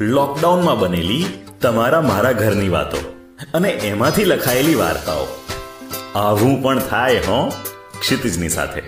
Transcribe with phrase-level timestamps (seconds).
[0.00, 1.24] લોકડાઉનમાં બનેલી
[1.60, 2.96] તમારા મારા ઘરની વાતો
[3.54, 5.26] અને એમાંથી લખાયેલી વાર્તાઓ.
[6.14, 7.52] આવું પણ થાય, હો?
[8.00, 8.82] ક્ષિતિજની સાથે.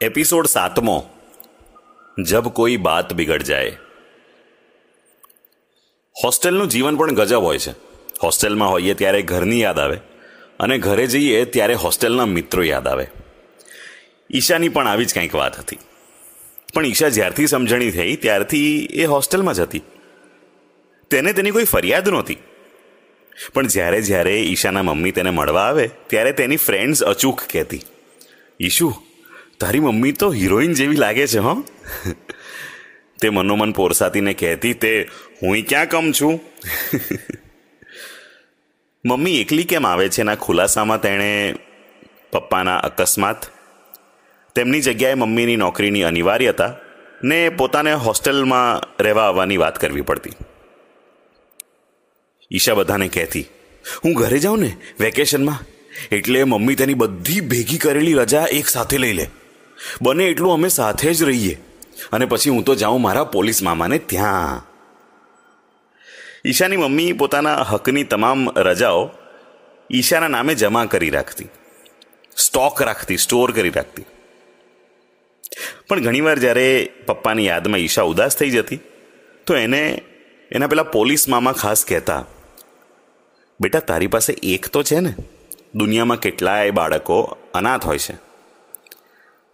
[0.00, 1.06] એપિસોડ સાતમો.
[2.24, 3.76] જબ કોઈ બાત બિગડ જાય.
[6.24, 7.70] હોસ્ટેલનું જીવન પણ ગજબ હોય છે.
[8.22, 9.96] હોસ્ટેલમાં હોઈએ ત્યારે ઘરની યાદ આવે
[10.60, 13.06] અને ઘરે જઈએ ત્યારે હોસ્ટેલના મિત્રો યાદ આવે.
[14.30, 15.78] ઈશાની પણ આવી જ કંઈક વાત હતી.
[16.74, 19.82] પણ ઈશા જ્યારથી સમજણી થઈ, ત્યારથી એ હોસ્ટેલમાં જ હતી.
[21.10, 22.38] તેને તેની કોઈ ફરિયાદ નહોતી.
[23.52, 27.80] પણ જ્યારે જ્યારે ઈશાના મમ્મી તેને મળવા આવે, ત્યારે તેની ફ્રેન્ડ્સ અચૂક કહેતી,
[28.60, 28.94] ઈશુ,
[29.60, 31.64] તારી મમ્મી તો હિરોઈન જેવી લાગે છે, હં.
[33.20, 35.08] તે મનોમન પોરસાતીને કહેતી, તે,
[35.42, 36.40] હું ક્યાં કમ છું?
[39.06, 41.54] મમ્મી એકલી કેમ આવે છે એના ખુલાસામાં તેણે
[42.32, 43.53] પપ્પાના અકસ્માત
[44.54, 46.74] તેમની જગ્યાએ મમ્મીની નોકરીની અનિવાર્યતા
[47.22, 50.32] ને પોતાને હોસ્ટેલમાં રહેવા આવવાની વાત કરવી પડતી.
[52.50, 53.46] ઈશા બધાને કહેતી,
[54.04, 55.66] હું ઘરે જાઉં ને, વેકેશનમાં?
[56.12, 59.26] એટલે મમ્મી તેની બધી ભેગી કરેલી રજા એક સાથે લઈ લે.
[60.02, 61.60] બને એટલું અમે સાથે જ રહીએ.
[62.12, 64.62] અને પછી હું તો જાઉં મારા પોલીસ મામાને ત્યાં.
[66.44, 69.10] ઈશાની મમ્મી પોતાના હકની તમામ રજાઓ
[69.90, 71.48] ઈશાના નામે જમા કરી રાખતી.
[72.36, 74.04] સ્ટોક રાખતી, સ્ટોર કરી રાખતી.
[75.88, 78.80] પણ ઘણીવાર જ્યારે પપ્પાની યાદમાં ઈશા ઉદાસ થઈ જતી,
[79.46, 80.02] તો એને,
[80.50, 82.24] એના પેલા પોલીસ મામા ખાસ કહેતા,
[83.60, 85.14] બેટા, તારી પાસે એક તો છે ને,
[85.74, 88.14] દુનિયામાં કેટલાય બાળકો અનાથ હોય છે.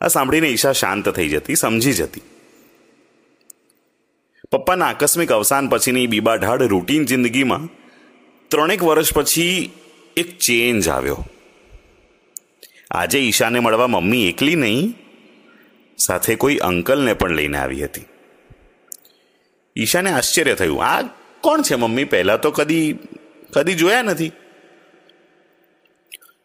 [0.01, 2.23] આ સાંભળીને ઈશા શાંત થઈ જતી, સમજી જતી.
[4.51, 7.71] પપ્પાના આકસ્મિક અવસાન પછીની બીબાઢાળ રૂટીન જિંદગીમાં
[8.51, 9.71] ત્રણેક વર્ષ પછી
[10.17, 11.25] એક ચેન્જ આવ્યો.
[12.91, 15.10] આજે ઈશાને મળવા મમ્મી એકલી નહીં
[16.01, 18.05] સાથે કોઈ અંકલને પણ લઈને આવી હતી.
[19.77, 21.03] ઈશાને આશ્ચર્ય થયું, આ
[21.41, 22.05] કોણ છે મમ્મી?
[22.05, 22.99] પહેલાં તો કદી
[23.53, 24.33] કદી જોયા નથી?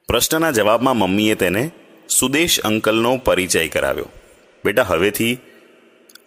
[0.07, 1.71] પ્રશ્નના જવાબમાં મમ્મીએ તેને
[2.09, 4.05] સુદેશ અંકલનો પરિચય કરાવ્યો.
[4.65, 5.37] બેટા, હવેથી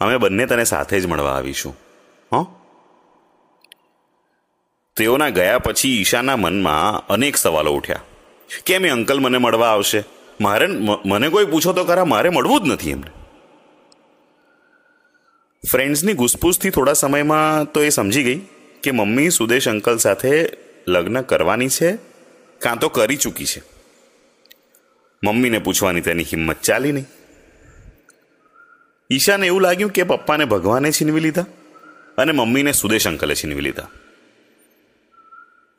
[0.00, 1.78] અમે બંને તને સાથે જ મળવા આવીશું.
[2.32, 2.44] હં?
[4.96, 8.00] તેઓના ગયા પછી ઈશાના મનમાં અનેક સવાલો ઉઠ્યા.
[8.66, 10.04] કેમ એ અંકલ મને મળવા આવશે?
[10.40, 10.66] મારે
[11.06, 13.17] મને કોઈ પૂછો તો ખરા, મારે મળવું જ નથી એમને.
[15.66, 18.40] ફ્રેન્ડ્સની ઘૂસપૂસથી થોડા સમયમાં તો એ સમજી ગઈ
[18.82, 20.48] કે મમ્મી સુદેશ અંકલ સાથે
[20.88, 21.98] લગ્ન કરવાની છે,
[22.58, 23.62] કાં તો કરી ચૂકી છે.
[25.24, 27.06] મમ્મીને પૂછવાની તેની હિંમત ચાલી નહીં.
[29.10, 31.46] ઈશાને એવું લાગ્યું કે પપ્પાને ભગવાને છીનવી લીધા
[32.18, 33.88] અને મમ્મીને સુદેશ અંકલે છીનવી લીધા.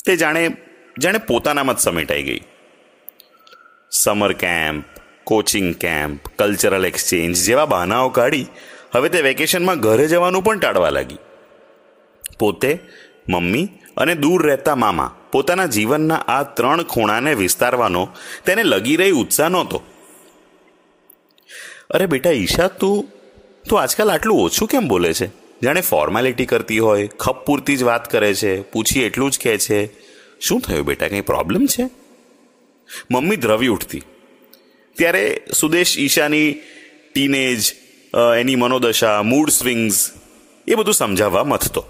[0.05, 0.57] તે જાણે
[0.99, 2.41] જાણે પોતાનામાં જ સમેટાઈ ગઈ.
[3.91, 4.85] Summer camp,
[5.23, 8.47] coaching camp, cultural exchange જેવા બહાનાઓ કાઢી
[8.91, 11.17] હવે તે વેકેશનમાં ઘરે જવાનું પણ ટાળવા લાગી.
[12.39, 12.79] પોતે,
[13.29, 18.07] મમ્મી અને દૂર રહેતા મામા પોતાના જીવનના આ ત્રણ ખૂણાને વિસ્તારવાનો
[18.45, 19.83] તેને લગી રહી ઉત્સાહ નહોતો.
[21.89, 23.05] અરે બેટા, ઈશા, તું
[23.69, 25.27] તું આજકાલ આટલું ઓછું કેમ બોલે છે?
[25.63, 29.89] જાણે ફોર્માલિટી કરતી હોય, ખપ પૂરતી જ વાત કરે છે, પૂછી એટલું જ કહે છે.
[30.39, 31.89] શું થયું બેટા, કંઈ પ્રોબ્લેમ છે?
[33.11, 34.03] મમ્મી દ્રવી ઉઠતી.
[34.93, 36.55] ત્યારે સુદેશ ઈશાની
[37.13, 37.75] ટીનેજ
[38.13, 40.11] એની મનોદશા મૂડ સ્વિંગ્સ
[40.67, 41.85] એ બધું સમજાવવા મથતો.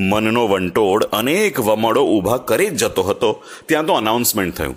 [0.00, 3.42] મનનો વંટોળ અનેક વમળો ઊભા કરી જ જતો હતો.
[3.66, 4.76] ત્યાં તો અનાઉન્સમેન્ટ થયું.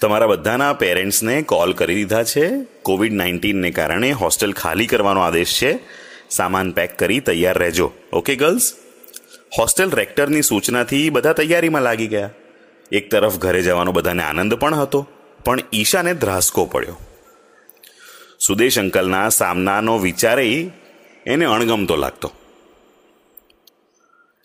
[0.00, 2.50] તમારા બધાના પેરેન્ટ્સને કોલ કરી દીધા છે.
[2.82, 5.78] કોવિડ નાઇન્ટીનને કારણે હોસ્ટેલ ખાલી કરવાનો આદેશ છે.
[6.30, 7.92] સામાન પેક કરી તૈયાર રહેજો.
[8.12, 8.72] ઓકે ગર્લ્સ
[9.58, 12.30] હોસ્ટેલ રેક્ટરની સૂચનાથી બધા તૈયારીમાં લાગી ગયા.
[12.92, 15.08] એક તરફ ઘરે જવાનો બધાને આનંદ પણ હતો,
[15.44, 17.13] પણ ઈશાને ધ્રાસકો પડ્યો.
[18.46, 20.70] સુદેશ અંકલના સામનાનો વિચારે
[21.26, 22.32] એને અણગમતો લાગતો.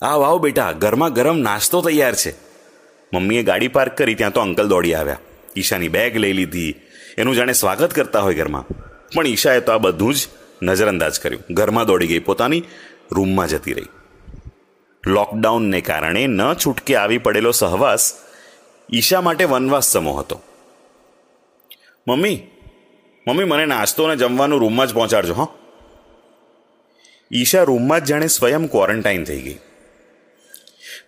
[0.02, 2.34] આવ વાવ બેટા ગરમા ગરમ નાસ્તો તૈયાર છે.
[3.14, 5.20] મમ્મીએ ગાડી પાર્ક કરી ત્યાં તો અંકલ દોડી આવ્યા.
[5.56, 6.76] ઈશાની બેગ લઈ લીધી.
[7.18, 8.66] એનું જાણે સ્વાગત કરતા હોય ઘરમાં.
[9.16, 10.28] પણ ઈશાએ તો આ બધું જ
[10.62, 11.54] નજરઅંદાજ કર્યું.
[11.54, 12.64] ઘરમાં દોડી ગઈ, પોતાની
[13.12, 13.86] રૂમમાં જતી રહી.
[15.08, 18.14] લોકડાઉનને કારણે ન છૂટકે આવી પડેલો સહવાસ
[18.94, 20.42] ઈશા માટે વનવાસ સમો હતો.
[22.08, 22.48] મમ્મી
[23.28, 25.48] મમ્મી, મને નાસ્તો અને જમવાનું રૂમમાં જ પહોંચાડજો, હં.
[27.32, 29.58] ઈશા રૂમમાં જ જાણે સ્વયં ક્વોરન્ટાઇન થઈ ગઈ.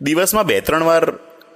[0.02, 1.14] દિવસમાં બે, ત્રણ વાર,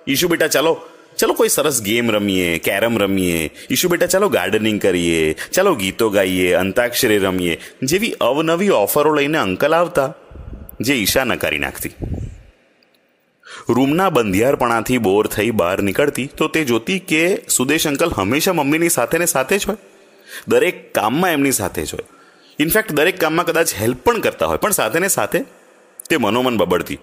[0.07, 0.81] ઈશુ બેટા, ચાલો
[1.17, 6.53] ચાલો કોઈ સરસ ગેમ રમીએ, કેરમ રમીએ, ઈશુ બેટા, ચાલો ગાર્ડનિંગ કરીએ, ચાલો ગીતો ગાઈએ,
[6.53, 10.13] અંતાક્ષરી રમીએ, જેવી અવનવી ઓફરો લઈને અંકલ આવતા,
[10.81, 11.91] જે ઈશા નકારી નાખતી.
[13.69, 19.17] રૂમના બંધિયારપણાથી બોર થઈ બહાર નીકળતી, તો તે જોતી કે સુદેશ અંકલ હંમેશા મમ્મીની સાથે
[19.17, 19.77] ને સાથે જ હોય.
[20.47, 22.07] દરેક કામમાં એમની સાથે જ હોય.
[22.59, 25.39] ઇનફેક્ટ દરેક કામમાં કદાચ હેલ્પ પણ કરતા હોય, પણ સાથે ને સાથે
[26.09, 26.99] તે મનોમન બબડતી.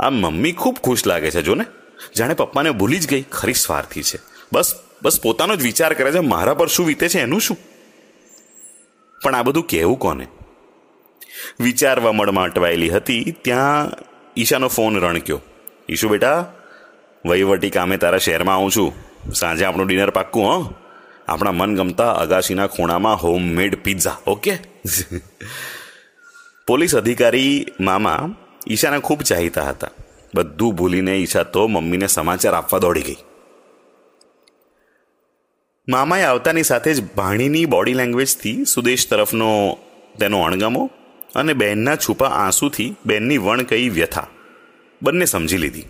[0.00, 1.64] આ મમ્મી ખૂબ ખુશ લાગે છે જો ને
[2.16, 4.18] જાણે પપ્પાને ભૂલી જ ગઈ, ખરી સ્વાર્થી છે.
[4.52, 7.56] બસ બસ પોતાનો જ વિચાર કરે છે, મારા પર શું વીતે છે, એનું શું?
[9.22, 10.26] પણ આ બધું કહેવું કોને?
[11.60, 13.90] વિચારવા મળમાં અટવાયેલી હતી, ત્યાં
[14.36, 15.40] ઈશાનો ફોન રણક્યો.
[15.88, 16.52] ઈશુ બેટા,
[17.26, 18.94] વહીવટી કામે તારા શહેરમાં આવું છું.
[19.34, 20.87] સાંજે આપણું ડિનર પાક્કું, હં?
[21.28, 24.54] આપણા મનગમતા અગાશીના ખૂણામાં હોમમેડ પિઝા ઓકે
[26.68, 28.20] પોલીસ અધિકારી મામા
[28.70, 29.92] ઈશાના ખૂબ ચાહીતા હતા.
[30.34, 33.20] બધું ભૂલીને ઈશા તો મમ્મીને સમાચાર આપવા દોડી ગઈ.
[35.88, 39.50] મામાએ આવતાની સાથે જ ભાણીની બોડી લેંગ્વેજથી સુદેશ તરફનો
[40.20, 40.82] તેનો અણગમો
[41.34, 44.28] અને બહેનના છુપા આંસુથી બેનની વણકઈ વ્યથા
[45.02, 45.86] બંને સમજી લીધી.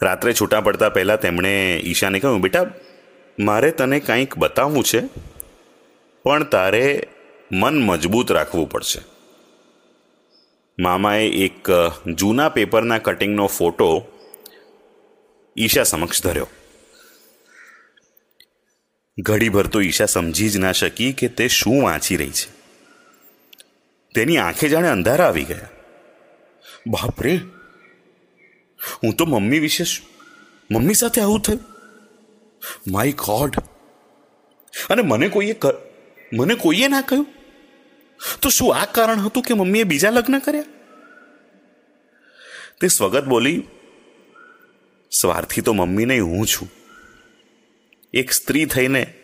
[0.00, 1.52] રાત્રે છૂટા પડતા પહેલાં તેમણે
[1.84, 2.66] ઈશાને કહ્યું બેટા
[3.38, 5.02] મારે તને કંઈક બતાવવું છે?
[6.22, 7.08] પણ તારે
[7.52, 9.00] મન મજબૂત રાખવું પડશે.
[10.78, 11.68] મામાએ એક
[12.14, 14.06] જૂના પેપરના કટિંગનો ફોટો
[15.58, 16.48] ઈશા સમક્ષ ધર્યો.
[19.18, 22.50] ઘડીભર તો ઈશા સમજી જ ના શકી કે તે શું વાંચી રહી છે.
[24.14, 25.68] તેની આંખે જાણે અંધારા આવી ગયા.
[26.86, 27.36] બાપરે!
[29.02, 29.84] હું તો મમ્મી વિશે
[30.70, 31.71] મમ્મી સાથે આવું થયું?
[32.88, 33.56] માય ગોડ
[34.90, 35.56] અને મને કોઈએ
[36.32, 37.26] મને કોઈએ ના કહ્યું?
[38.42, 40.64] તો શું આ કારણ હતું કે મમ્મીએ બીજા લગ્ન કર્યા?
[42.80, 43.62] તે સ્વગત બોલી,
[45.10, 46.70] સ્વાર્થી તો મમ્મી નહીં, હું છું.
[48.14, 49.14] એક સ્ત્રી થઈને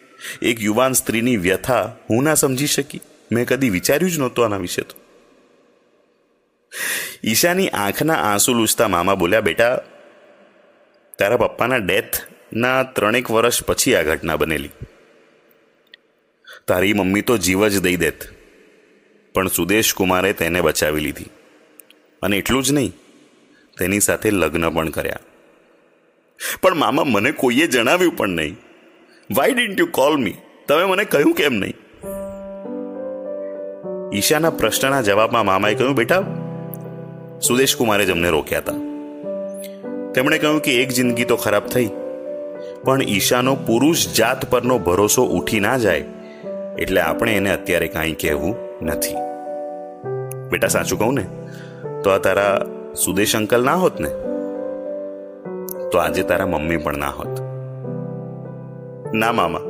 [0.43, 3.01] એક યુવાન સ્ત્રીની વ્યથા હું ના સમજી શકી.
[3.33, 4.95] મેં કદી વિચાર્યું જ નહોતું આના વિશે તો.
[7.25, 9.81] ઈશાની આંખના આંસુ લૂછતા મામા બોલ્યા, બેટા,
[11.19, 11.79] તારા પપ્પાના
[12.53, 14.71] ડેથના ત્રણેક વર્ષ પછી આ ઘટના બનેલી.
[16.69, 18.25] તારી મમ્મી તો જીવ જ દઈ દેત,
[19.35, 21.29] પણ સુદેશ કુમારે તેને બચાવી લીધી.
[22.23, 22.93] અને એટલું જ નહીં,
[23.79, 25.21] તેની સાથે લગ્ન પણ કર્યા.
[26.63, 28.57] પણ મામા, મને કોઈએ જણાવ્યું પણ નહીં.
[29.31, 30.37] Why didn't you call me
[30.69, 31.77] તમે મને કહ્યું કેમ નહીં?
[34.17, 36.25] ઈશાના પ્રશ્નના જવાબમાં મામાએ કહ્યું, બેટા,
[37.41, 38.79] સુદેશ કુમારે જ અમને રોક્યા હતા.
[40.13, 41.89] તેમણે કહ્યું કે એક જિંદગી તો ખરાબ થઈ.
[42.85, 46.05] પણ ઈશાનો પુરુષ જાત પરનો ભરોસો ઉઠી ના જાય.
[46.79, 49.15] એટલે આપણે એને અત્યારે કાંઈ કહેવું નથી.
[50.51, 51.27] બેટા, સાચું કહું ને?
[52.05, 52.67] તો આ તારા
[53.05, 54.09] સુદેશ અંકલ ના હોત ને?
[55.93, 57.41] તો આજે તારા મમ્મી પણ ના હોત.
[59.15, 59.61] ના, મામા.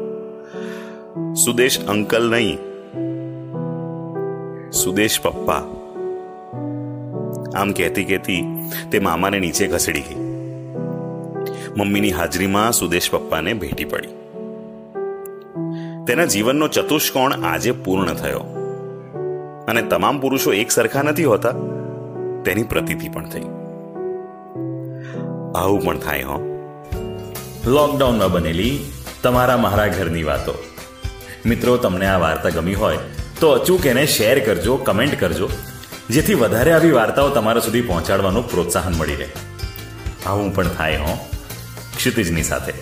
[1.45, 2.59] સુદેશ અંકલ નહીં.
[4.71, 5.55] સુદેશ પપ્પા.
[7.61, 8.45] આમ કહેતી કહેતી
[8.91, 10.28] તે મામાને નીચે ઘસડી ગઈ.
[11.77, 14.09] મમ્મીની હાજરીમાં સુદેશ પપ્પાને ભેટી પડી.
[16.07, 18.39] તેના જીવનનો ચતુષ્કોણ આજે પૂર્ણ થયો.
[19.69, 21.53] અને તમામ પુરુષો એક સરખા નથી હોતા.
[22.45, 23.43] તેની પ્રતીતિ પણ થઈ.
[25.55, 26.59] આવું પણ થાય, હો.
[27.67, 28.79] લોકડાઉનમાં બનેલી
[29.23, 30.55] તમારા મારા ઘરની વાતો.
[31.47, 32.99] મિત્રો, તમને આ વાર્તા ગમી હોય,
[33.41, 35.49] તો અચૂક એને શેર કરજો, કમેન્ટ કરજો,
[36.11, 39.29] જેથી વધારે આવી વાર્તાઓ તમારા સુધી પહોંચાડવાનું પ્રોત્સાહન મળી રહે.
[40.27, 41.28] આવું પણ થાય, હો.
[41.99, 42.75] ક્ષિતિજની સાથે.